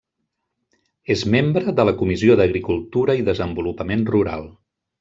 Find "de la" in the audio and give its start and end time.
1.81-1.93